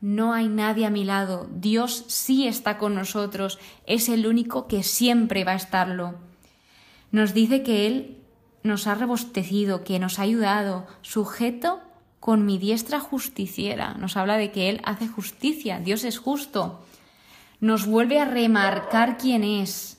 no 0.00 0.32
hay 0.32 0.48
nadie 0.48 0.86
a 0.86 0.90
mi 0.90 1.04
lado, 1.04 1.48
Dios 1.54 2.04
sí 2.08 2.46
está 2.46 2.78
con 2.78 2.94
nosotros, 2.94 3.58
es 3.86 4.08
el 4.08 4.26
único 4.26 4.66
que 4.66 4.82
siempre 4.82 5.44
va 5.44 5.52
a 5.52 5.56
estarlo. 5.56 6.14
Nos 7.10 7.32
dice 7.32 7.62
que 7.62 7.86
Él 7.86 8.18
nos 8.62 8.86
ha 8.86 8.94
rebostecido, 8.94 9.84
que 9.84 9.98
nos 9.98 10.18
ha 10.18 10.22
ayudado, 10.22 10.86
sujeto 11.02 11.80
con 12.20 12.46
mi 12.46 12.58
diestra 12.58 13.00
justiciera. 13.00 13.94
Nos 13.94 14.16
habla 14.16 14.36
de 14.36 14.52
que 14.52 14.68
Él 14.68 14.80
hace 14.84 15.06
justicia, 15.06 15.80
Dios 15.80 16.04
es 16.04 16.18
justo. 16.18 16.80
Nos 17.64 17.86
vuelve 17.86 18.20
a 18.20 18.26
remarcar 18.26 19.16
quién 19.16 19.42
es, 19.42 19.96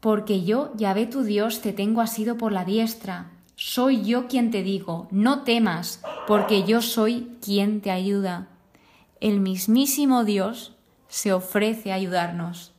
porque 0.00 0.44
yo, 0.44 0.70
Yahvé 0.76 1.06
tu 1.06 1.22
Dios, 1.22 1.62
te 1.62 1.72
tengo 1.72 2.02
asido 2.02 2.36
por 2.36 2.52
la 2.52 2.66
diestra. 2.66 3.30
Soy 3.56 4.04
yo 4.04 4.28
quien 4.28 4.50
te 4.50 4.62
digo, 4.62 5.08
no 5.10 5.44
temas, 5.44 6.02
porque 6.26 6.64
yo 6.64 6.82
soy 6.82 7.38
quien 7.40 7.80
te 7.80 7.90
ayuda. 7.90 8.48
El 9.18 9.40
mismísimo 9.40 10.24
Dios 10.24 10.76
se 11.08 11.32
ofrece 11.32 11.90
a 11.90 11.94
ayudarnos. 11.94 12.74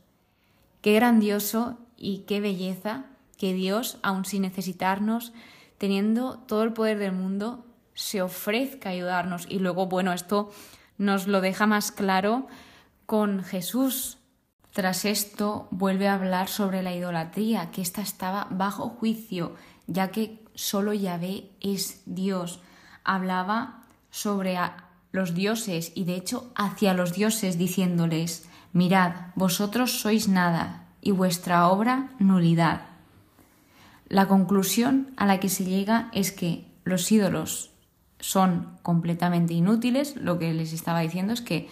Qué 0.82 0.94
grandioso 0.94 1.76
y 1.96 2.18
qué 2.28 2.40
belleza 2.40 3.06
que 3.38 3.54
Dios, 3.54 3.98
aun 4.02 4.24
sin 4.24 4.42
necesitarnos, 4.42 5.32
teniendo 5.78 6.38
todo 6.46 6.62
el 6.62 6.74
poder 6.74 7.00
del 7.00 7.10
mundo, 7.10 7.64
se 7.94 8.22
ofrezca 8.22 8.90
a 8.90 8.92
ayudarnos. 8.92 9.46
Y 9.48 9.58
luego, 9.58 9.86
bueno, 9.86 10.12
esto 10.12 10.48
nos 10.96 11.26
lo 11.26 11.40
deja 11.40 11.66
más 11.66 11.90
claro 11.90 12.46
con 13.10 13.42
Jesús, 13.42 14.18
tras 14.72 15.04
esto 15.04 15.66
vuelve 15.72 16.06
a 16.06 16.14
hablar 16.14 16.46
sobre 16.46 16.80
la 16.80 16.94
idolatría, 16.94 17.72
que 17.72 17.82
ésta 17.82 18.02
estaba 18.02 18.46
bajo 18.52 18.88
juicio, 18.88 19.56
ya 19.88 20.12
que 20.12 20.44
solo 20.54 20.92
Yahvé 20.92 21.50
es 21.60 22.02
Dios. 22.06 22.60
Hablaba 23.02 23.82
sobre 24.12 24.56
los 25.10 25.34
dioses 25.34 25.90
y 25.96 26.04
de 26.04 26.14
hecho 26.14 26.52
hacia 26.54 26.94
los 26.94 27.12
dioses 27.12 27.58
diciéndoles, 27.58 28.48
mirad, 28.72 29.32
vosotros 29.34 30.00
sois 30.00 30.28
nada 30.28 30.86
y 31.00 31.10
vuestra 31.10 31.66
obra 31.66 32.10
nulidad. 32.20 32.82
La 34.08 34.28
conclusión 34.28 35.10
a 35.16 35.26
la 35.26 35.40
que 35.40 35.48
se 35.48 35.64
llega 35.64 36.10
es 36.12 36.30
que 36.30 36.64
los 36.84 37.10
ídolos 37.10 37.72
son 38.20 38.78
completamente 38.82 39.52
inútiles, 39.52 40.14
lo 40.14 40.38
que 40.38 40.54
les 40.54 40.72
estaba 40.72 41.00
diciendo 41.00 41.32
es 41.32 41.40
que 41.40 41.68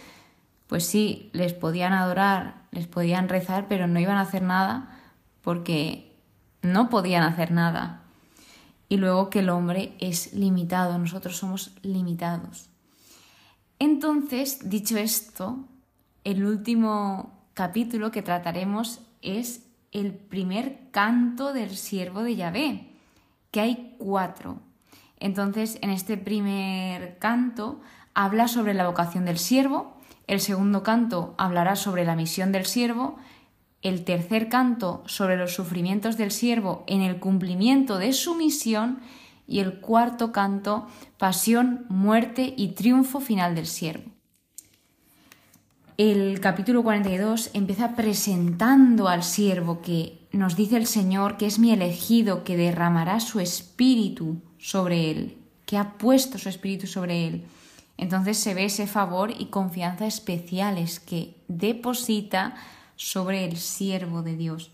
pues 0.69 0.87
sí, 0.87 1.31
les 1.33 1.55
podían 1.55 1.93
adorar, 1.93 2.63
les 2.71 2.87
podían 2.87 3.29
rezar, 3.29 3.67
pero 3.69 3.87
no 3.87 3.99
iban 3.99 4.19
a 4.19 4.23
hacer 4.23 4.43
nada 4.43 5.01
porque 5.43 6.15
no 6.63 6.91
podían 6.91 7.25
hacer 7.25 7.51
nada. 7.51 8.03
Y 8.89 8.99
luego 8.99 9.31
que 9.31 9.41
el 9.41 9.49
hombre 9.49 9.95
es 9.99 10.35
limitado, 10.35 10.97
nosotros 10.99 11.37
somos 11.37 11.73
limitados. 11.83 12.69
Entonces, 13.79 14.69
dicho 14.69 14.99
esto, 14.99 15.65
el 16.25 16.45
último 16.45 17.33
capítulo 17.55 18.11
que 18.11 18.23
trataremos 18.23 19.01
es 19.23 19.65
el 19.93 20.13
primer 20.13 20.91
canto 20.91 21.53
del 21.53 21.77
siervo 21.77 22.23
de 22.23 22.37
Yahvé, 22.37 22.91
que 23.51 23.61
hay 23.61 23.97
cuatro. 23.99 24.61
Entonces, 25.19 25.79
en 25.81 25.91
este 25.91 26.19
primer 26.19 27.19
canto 27.19 27.81
habla 28.15 28.49
sobre 28.49 28.75
la 28.75 28.87
vocación 28.87 29.25
del 29.25 29.39
siervo, 29.39 29.98
el 30.29 30.41
segundo 30.41 30.83
canto 30.83 31.35
hablará 31.39 31.75
sobre 31.75 32.05
la 32.05 32.15
misión 32.15 32.53
del 32.53 32.67
siervo, 32.67 33.17
el 33.81 34.05
tercer 34.05 34.49
canto 34.49 35.03
sobre 35.07 35.39
los 35.39 35.55
sufrimientos 35.55 36.19
del 36.19 36.31
siervo 36.31 36.85
en 36.87 37.01
el 37.01 37.19
cumplimiento 37.19 37.97
de 37.99 38.13
su 38.13 38.35
misión. 38.35 39.01
Y 39.51 39.61
el 39.61 39.81
cuarto 39.81 40.31
canto 40.31 40.87
pasión, 41.17 41.87
muerte 41.89 42.53
y 42.55 42.69
triunfo 42.69 43.19
final 43.19 43.55
del 43.55 43.67
siervo. 43.67 44.11
El 45.97 46.39
capítulo 46.41 46.83
42 46.83 47.51
empieza 47.55 47.97
presentando 47.97 49.09
al 49.09 49.23
siervo 49.23 49.81
que 49.81 50.29
nos 50.33 50.55
dice 50.55 50.77
el 50.77 50.87
Señor 50.87 51.39
que 51.39 51.47
es 51.47 51.59
mi 51.59 51.73
elegido, 51.73 52.45
que 52.45 52.59
derramará 52.59 53.21
su 53.21 53.41
espíritu 53.41 54.43
sobre 54.59 55.11
él, 55.11 55.39
que 55.65 55.79
ha 55.79 55.97
puesto 55.97 56.37
su 56.37 56.51
espíritu 56.51 56.87
sobre 56.87 57.27
él 57.27 57.47
entonces 57.99 58.39
se 58.39 58.55
ve 58.55 58.67
ese 58.67 58.87
favor 58.87 59.33
y 59.37 59.47
confianza 59.47 60.07
especiales 60.07 61.01
que 61.01 61.35
deposita 61.49 62.55
sobre 62.97 63.45
el 63.45 63.57
siervo 63.57 64.23
de 64.23 64.37
Dios. 64.37 64.71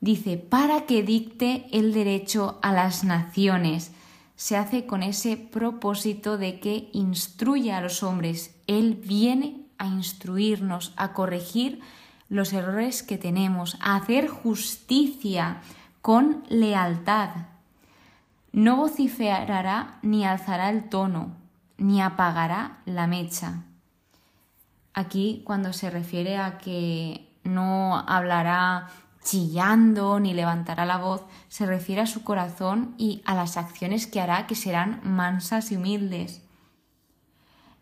Dice, 0.00 0.36
para 0.38 0.86
que 0.86 1.02
dicte 1.02 1.66
el 1.70 1.92
derecho 1.92 2.58
a 2.62 2.72
las 2.72 3.04
naciones. 3.04 3.92
Se 4.34 4.56
hace 4.56 4.86
con 4.86 5.04
ese 5.04 5.36
propósito 5.36 6.38
de 6.38 6.58
que 6.58 6.88
instruya 6.92 7.78
a 7.78 7.80
los 7.80 8.02
hombres. 8.02 8.56
Él 8.66 8.94
viene 8.94 9.60
a 9.78 9.86
instruirnos, 9.86 10.92
a 10.96 11.12
corregir 11.12 11.80
los 12.28 12.52
errores 12.52 13.02
que 13.02 13.18
tenemos, 13.18 13.76
a 13.80 13.94
hacer 13.94 14.26
justicia 14.26 15.60
con 16.00 16.42
lealtad. 16.48 17.30
No 18.50 18.76
vociferará 18.78 19.98
ni 20.02 20.24
alzará 20.24 20.70
el 20.70 20.88
tono, 20.88 21.36
ni 21.82 22.00
apagará 22.00 22.78
la 22.84 23.06
mecha. 23.06 23.64
Aquí 24.94 25.42
cuando 25.44 25.72
se 25.72 25.90
refiere 25.90 26.38
a 26.38 26.58
que 26.58 27.28
no 27.42 27.98
hablará 27.98 28.88
chillando 29.24 30.20
ni 30.20 30.32
levantará 30.32 30.86
la 30.86 30.98
voz, 30.98 31.22
se 31.48 31.66
refiere 31.66 32.02
a 32.02 32.06
su 32.06 32.22
corazón 32.22 32.94
y 32.98 33.22
a 33.24 33.34
las 33.34 33.56
acciones 33.56 34.06
que 34.06 34.20
hará 34.20 34.46
que 34.46 34.54
serán 34.54 35.00
mansas 35.02 35.72
y 35.72 35.76
humildes. 35.76 36.42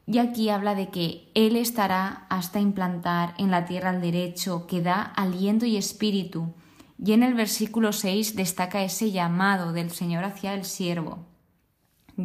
Y 0.07 0.19
aquí 0.19 0.49
habla 0.49 0.75
de 0.75 0.88
que 0.88 1.30
Él 1.35 1.57
estará 1.57 2.26
hasta 2.30 2.59
implantar 2.59 3.35
en 3.38 3.50
la 3.50 3.66
tierra 3.66 3.90
el 3.90 4.00
derecho 4.00 4.66
que 4.66 4.80
da 4.80 5.02
aliento 5.02 5.66
y 5.66 5.76
espíritu. 5.76 6.54
Y 6.99 7.12
en 7.12 7.23
el 7.23 7.35
versículo 7.35 7.92
6 7.92 8.35
destaca 8.35 8.83
ese 8.83 9.11
llamado 9.11 9.73
del 9.73 9.90
Señor 9.90 10.25
hacia 10.25 10.54
el 10.54 10.64
siervo. 10.64 11.30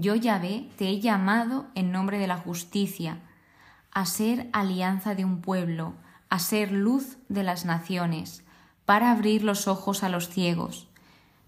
Yo, 0.01 0.15
Yahvé, 0.15 0.69
te 0.77 0.89
he 0.89 0.99
llamado 0.99 1.67
en 1.73 1.93
nombre 1.93 2.17
de 2.17 2.27
la 2.27 2.37
justicia, 2.37 3.19
a 3.91 4.05
ser 4.05 4.49
alianza 4.51 5.15
de 5.15 5.23
un 5.23 5.39
pueblo, 5.39 5.93
a 6.29 6.39
ser 6.39 6.73
luz 6.73 7.17
de 7.29 7.43
las 7.43 7.63
naciones, 7.63 8.43
para 8.85 9.11
abrir 9.11 9.41
los 9.41 9.69
ojos 9.69 10.03
a 10.03 10.09
los 10.09 10.27
ciegos. 10.27 10.89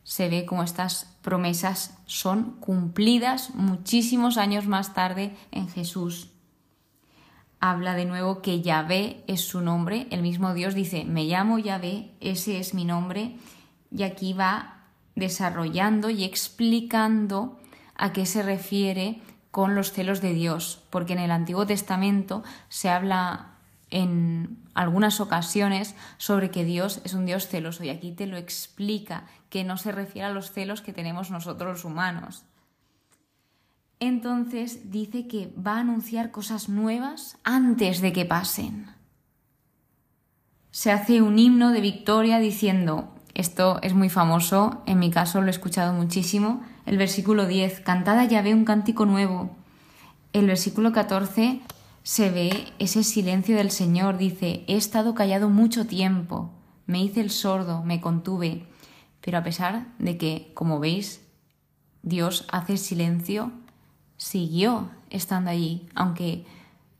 Se 0.03 0.29
ve 0.29 0.45
como 0.45 0.63
estas 0.63 1.13
promesas 1.21 1.97
son 2.05 2.51
cumplidas 2.61 3.53
muchísimos 3.53 4.37
años 4.37 4.65
más 4.65 4.93
tarde 4.93 5.35
en 5.51 5.67
Jesús. 5.67 6.31
Habla 7.59 7.95
de 7.95 8.05
nuevo 8.05 8.41
que 8.41 8.61
Yahvé 8.61 9.25
es 9.27 9.41
su 9.41 9.59
nombre, 9.59 10.07
el 10.09 10.21
mismo 10.21 10.53
Dios 10.53 10.73
dice, 10.73 11.03
me 11.03 11.25
llamo 11.25 11.59
Yahvé, 11.59 12.13
ese 12.21 12.59
es 12.59 12.73
mi 12.73 12.85
nombre, 12.85 13.35
y 13.91 14.03
aquí 14.03 14.31
va 14.31 14.85
desarrollando 15.15 16.09
y 16.09 16.23
explicando 16.23 17.59
a 17.97 18.13
qué 18.13 18.25
se 18.25 18.43
refiere 18.43 19.21
con 19.51 19.75
los 19.75 19.91
celos 19.91 20.21
de 20.21 20.33
Dios, 20.33 20.83
porque 20.89 21.13
en 21.13 21.19
el 21.19 21.31
Antiguo 21.31 21.65
Testamento 21.65 22.43
se 22.69 22.89
habla 22.89 23.57
en 23.89 24.59
algunas 24.73 25.19
ocasiones 25.19 25.95
sobre 26.17 26.51
que 26.51 26.65
Dios 26.65 27.01
es 27.03 27.13
un 27.13 27.25
Dios 27.25 27.47
celoso 27.47 27.83
y 27.83 27.89
aquí 27.89 28.11
te 28.11 28.27
lo 28.27 28.37
explica, 28.37 29.25
que 29.49 29.63
no 29.63 29.77
se 29.77 29.91
refiere 29.91 30.27
a 30.27 30.33
los 30.33 30.51
celos 30.51 30.81
que 30.81 30.93
tenemos 30.93 31.31
nosotros 31.31 31.71
los 31.71 31.85
humanos. 31.85 32.43
Entonces 33.99 34.91
dice 34.91 35.27
que 35.27 35.51
va 35.55 35.77
a 35.77 35.79
anunciar 35.79 36.31
cosas 36.31 36.69
nuevas 36.69 37.37
antes 37.43 38.01
de 38.01 38.13
que 38.13 38.25
pasen. 38.25 38.87
Se 40.69 40.91
hace 40.91 41.21
un 41.21 41.39
himno 41.39 41.71
de 41.71 41.81
victoria 41.81 42.37
diciendo, 42.37 43.15
esto 43.33 43.79
es 43.81 43.95
muy 43.95 44.09
famoso, 44.09 44.83
en 44.85 44.99
mi 44.99 45.09
caso 45.09 45.41
lo 45.41 45.47
he 45.47 45.51
escuchado 45.51 45.93
muchísimo, 45.93 46.61
el 46.87 46.97
versículo 46.97 47.45
10, 47.45 47.81
cantada 47.81 48.23
ya 48.23 48.41
ve 48.41 48.53
un 48.53 48.63
cántico 48.63 49.05
nuevo. 49.05 49.51
El 50.31 50.47
versículo 50.47 50.93
14 50.93 51.59
se 52.01 52.29
ve 52.31 52.71
ese 52.79 53.03
silencio 53.03 53.57
del 53.57 53.71
Señor. 53.71 54.17
Dice, 54.17 54.63
he 54.67 54.77
estado 54.77 55.13
callado 55.13 55.49
mucho 55.49 55.85
tiempo, 55.85 56.49
me 56.85 57.03
hice 57.03 57.19
el 57.19 57.29
sordo, 57.29 57.83
me 57.83 57.99
contuve. 57.99 58.65
Pero 59.19 59.37
a 59.37 59.43
pesar 59.43 59.87
de 59.99 60.17
que, 60.17 60.51
como 60.53 60.79
veis, 60.79 61.21
Dios 62.03 62.47
hace 62.53 62.77
silencio, 62.77 63.51
siguió 64.15 64.89
estando 65.09 65.51
allí, 65.51 65.89
aunque 65.93 66.45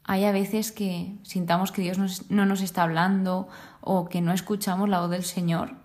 haya 0.03 0.33
veces 0.33 0.73
que 0.73 1.15
sintamos 1.23 1.71
que 1.71 1.81
Dios 1.81 1.97
no 2.29 2.45
nos 2.45 2.61
está 2.61 2.83
hablando 2.83 3.47
o 3.79 4.09
que 4.09 4.19
no 4.19 4.33
escuchamos 4.33 4.89
la 4.89 4.99
voz 4.99 5.11
del 5.11 5.23
Señor, 5.23 5.75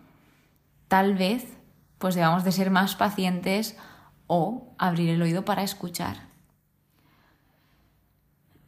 tal 0.88 1.14
vez 1.14 1.46
pues 1.98 2.16
debamos 2.16 2.42
de 2.42 2.50
ser 2.50 2.72
más 2.72 2.96
pacientes 2.96 3.76
o 4.26 4.74
abrir 4.78 5.10
el 5.10 5.22
oído 5.22 5.44
para 5.44 5.62
escuchar. 5.62 6.32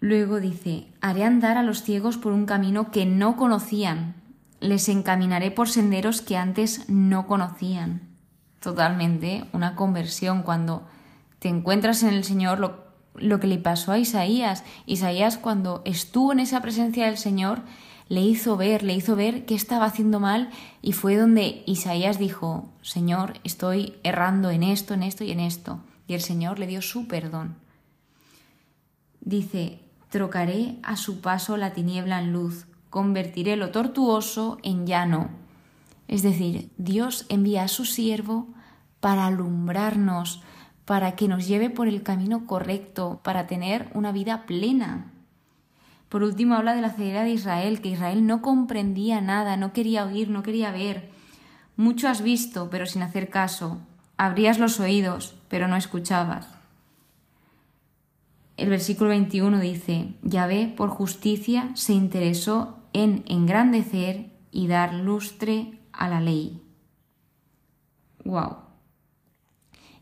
Luego 0.01 0.39
dice, 0.39 0.89
haré 1.01 1.25
andar 1.25 1.57
a 1.57 1.63
los 1.63 1.83
ciegos 1.83 2.19
por 2.19 2.33
un 2.33 2.45
camino 2.45 2.91
que 2.91 3.07
no 3.07 3.37
conocían, 3.37 4.17
les 4.61 4.89
encaminaré 4.89 5.51
por 5.51 5.69
senderos 5.69 6.21
que 6.21 6.37
antes 6.37 6.89
no 6.89 7.27
conocían. 7.27 8.03
Totalmente 8.61 9.45
una 9.53 9.77
conversión 9.77 10.43
cuando 10.43 10.87
te 11.39 11.49
encuentras 11.49 12.03
en 12.03 12.11
el 12.11 12.25
Señor, 12.25 12.59
lo, 12.59 12.85
lo 13.15 13.41
que 13.41 13.47
le 13.47 13.59
pasó 13.59 13.93
a 13.93 13.99
Isaías. 13.99 14.65
Isaías 14.87 15.39
cuando 15.39 15.83
estuvo 15.85 16.33
en 16.33 16.41
esa 16.41 16.61
presencia 16.61 17.07
del 17.07 17.19
Señor, 17.19 17.63
le 18.09 18.21
hizo 18.21 18.57
ver, 18.57 18.83
le 18.83 18.95
hizo 18.95 19.17
ver 19.17 19.47
que 19.47 19.55
estaba 19.55 19.87
haciendo 19.87 20.21
mal 20.21 20.51
y 20.83 20.93
fue 20.93 21.17
donde 21.17 21.63
Isaías 21.67 22.19
dijo, 22.19 22.69
Señor, 22.83 23.35
estoy 23.45 23.95
errando 24.03 24.51
en 24.51 24.63
esto, 24.63 24.95
en 24.95 25.03
esto 25.03 25.25
y 25.25 25.31
en 25.31 25.41
esto. 25.41 25.81
Y 26.07 26.15
el 26.15 26.21
Señor 26.21 26.59
le 26.59 26.67
dio 26.67 26.83
su 26.83 27.09
perdón. 27.09 27.57
Dice, 29.21 29.81
trocaré 30.11 30.77
a 30.83 30.97
su 30.97 31.21
paso 31.21 31.57
la 31.57 31.73
tiniebla 31.73 32.21
en 32.21 32.33
luz, 32.33 32.67
convertiré 32.91 33.57
lo 33.57 33.71
tortuoso 33.71 34.59
en 34.63 34.87
llano. 34.87 35.31
Es 36.07 36.23
decir, 36.23 36.71
Dios 36.77 37.25
envía 37.31 37.63
a 37.65 37.69
su 37.69 37.87
siervo 37.87 38.49
para 39.01 39.27
alumbrarnos, 39.27 40.43
para 40.85 41.17
que 41.17 41.27
nos 41.27 41.49
lleve 41.49 41.71
por 41.71 41.89
el 41.89 42.03
camino 42.03 42.47
correcto, 42.47 43.21
para 43.25 43.47
tener 43.47 43.91
una 43.95 44.13
vida 44.13 44.45
plena. 44.45 45.14
Por 46.15 46.23
último, 46.23 46.55
habla 46.55 46.77
de 46.77 46.81
la 46.81 46.91
ceguera 46.93 47.25
de 47.25 47.31
Israel, 47.31 47.81
que 47.81 47.89
Israel 47.89 48.25
no 48.25 48.41
comprendía 48.41 49.21
nada, 49.21 49.57
no 49.57 49.73
quería 49.73 50.05
oír, 50.05 50.31
no 50.31 50.45
quería 50.45 50.71
ver. 50.71 51.11
Mucho 51.77 52.09
has 52.09 52.23
visto, 52.23 52.71
pero 52.71 52.87
sin 52.87 53.03
hacer 53.03 53.31
caso. 53.31 53.79
Abrías 54.17 54.61
los 54.61 54.79
oídos, 54.79 55.35
pero 55.49 55.67
no 55.67 55.75
escuchabas. 55.75 56.47
El 58.57 58.69
versículo 58.69 59.11
21 59.11 59.59
dice, 59.59 60.15
Yahvé 60.23 60.73
por 60.77 60.91
justicia 60.91 61.73
se 61.75 61.95
interesó 61.95 62.79
en 62.93 63.25
engrandecer 63.27 64.31
y 64.53 64.69
dar 64.69 64.95
lustre 64.95 65.81
a 65.93 66.09
la 66.09 66.21
ley. 66.21 66.63
¡Wow! 68.25 68.59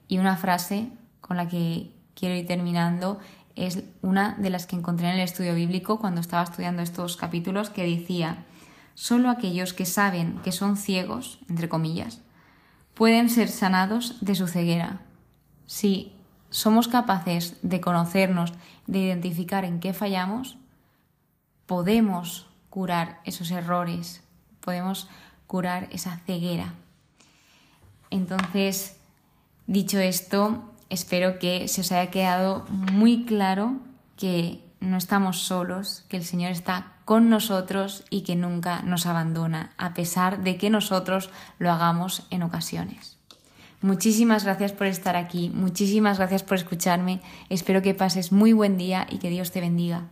Y 0.08 0.18
una 0.18 0.36
frase 0.36 0.90
con 1.22 1.38
la 1.38 1.48
que 1.48 1.90
quiero 2.14 2.34
ir 2.34 2.46
terminando 2.46 3.18
es 3.56 3.82
una 4.02 4.34
de 4.38 4.50
las 4.50 4.66
que 4.66 4.76
encontré 4.76 5.08
en 5.08 5.14
el 5.14 5.20
estudio 5.20 5.54
bíblico 5.54 5.98
cuando 5.98 6.20
estaba 6.20 6.42
estudiando 6.42 6.82
estos 6.82 7.16
capítulos 7.16 7.70
que 7.70 7.86
decía, 7.86 8.44
solo 8.94 9.30
aquellos 9.30 9.72
que 9.72 9.86
saben 9.86 10.38
que 10.44 10.52
son 10.52 10.76
ciegos, 10.76 11.38
entre 11.48 11.68
comillas, 11.68 12.20
pueden 12.94 13.28
ser 13.28 13.48
sanados 13.48 14.16
de 14.20 14.34
su 14.34 14.46
ceguera. 14.46 15.00
Sí, 15.66 16.12
somos 16.50 16.88
capaces 16.88 17.56
de 17.62 17.80
conocernos, 17.80 18.52
de 18.86 18.98
identificar 18.98 19.64
en 19.64 19.80
qué 19.80 19.92
fallamos, 19.92 20.58
podemos 21.66 22.46
curar 22.68 23.20
esos 23.24 23.50
errores, 23.50 24.22
podemos 24.60 25.08
curar 25.46 25.88
esa 25.90 26.18
ceguera. 26.26 26.74
Entonces, 28.10 28.96
dicho 29.66 29.98
esto, 29.98 30.71
espero 30.92 31.38
que 31.38 31.66
se 31.68 31.80
os 31.80 31.90
haya 31.90 32.10
quedado 32.10 32.66
muy 32.68 33.24
claro 33.24 33.80
que 34.16 34.60
no 34.80 34.96
estamos 34.98 35.38
solos, 35.38 36.04
que 36.08 36.16
el 36.16 36.24
Señor 36.24 36.52
está 36.52 36.92
con 37.04 37.30
nosotros 37.30 38.04
y 38.10 38.22
que 38.22 38.36
nunca 38.36 38.82
nos 38.82 39.06
abandona, 39.06 39.72
a 39.78 39.94
pesar 39.94 40.42
de 40.42 40.56
que 40.56 40.70
nosotros 40.70 41.30
lo 41.58 41.72
hagamos 41.72 42.26
en 42.30 42.42
ocasiones. 42.42 43.18
Muchísimas 43.80 44.44
gracias 44.44 44.72
por 44.72 44.86
estar 44.86 45.16
aquí, 45.16 45.50
muchísimas 45.50 46.18
gracias 46.18 46.42
por 46.42 46.56
escucharme. 46.56 47.20
Espero 47.48 47.82
que 47.82 47.94
pases 47.94 48.30
muy 48.30 48.52
buen 48.52 48.76
día 48.76 49.06
y 49.10 49.18
que 49.18 49.30
Dios 49.30 49.50
te 49.50 49.60
bendiga. 49.60 50.11